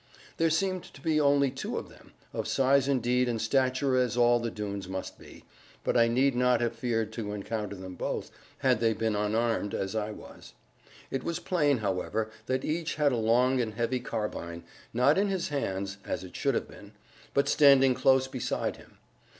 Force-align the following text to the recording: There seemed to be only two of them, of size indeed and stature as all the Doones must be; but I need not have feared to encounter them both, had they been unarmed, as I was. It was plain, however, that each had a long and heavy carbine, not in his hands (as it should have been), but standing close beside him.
There 0.37 0.49
seemed 0.49 0.81
to 0.95 0.99
be 0.99 1.21
only 1.21 1.51
two 1.51 1.77
of 1.77 1.87
them, 1.87 2.13
of 2.33 2.47
size 2.47 2.87
indeed 2.87 3.29
and 3.29 3.39
stature 3.39 3.95
as 3.97 4.17
all 4.17 4.39
the 4.39 4.49
Doones 4.49 4.87
must 4.87 5.19
be; 5.19 5.45
but 5.83 5.95
I 5.95 6.07
need 6.07 6.33
not 6.35 6.59
have 6.59 6.75
feared 6.75 7.13
to 7.13 7.33
encounter 7.33 7.75
them 7.75 7.93
both, 7.93 8.31
had 8.57 8.79
they 8.79 8.93
been 8.93 9.15
unarmed, 9.15 9.75
as 9.75 9.95
I 9.95 10.09
was. 10.09 10.53
It 11.11 11.23
was 11.23 11.37
plain, 11.37 11.77
however, 11.77 12.31
that 12.47 12.65
each 12.65 12.95
had 12.95 13.11
a 13.11 13.15
long 13.15 13.61
and 13.61 13.75
heavy 13.75 13.99
carbine, 13.99 14.63
not 14.91 15.19
in 15.19 15.27
his 15.27 15.49
hands 15.49 15.97
(as 16.03 16.23
it 16.23 16.35
should 16.35 16.55
have 16.55 16.67
been), 16.67 16.93
but 17.35 17.47
standing 17.47 17.93
close 17.93 18.27
beside 18.27 18.77
him. 18.77 18.97